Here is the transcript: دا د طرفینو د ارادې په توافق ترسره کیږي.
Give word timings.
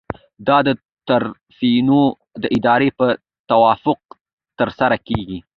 دا 0.47 0.57
د 0.67 0.69
طرفینو 1.07 2.01
د 2.41 2.43
ارادې 2.57 2.89
په 2.99 3.07
توافق 3.49 3.99
ترسره 4.59 4.97
کیږي. 5.07 5.39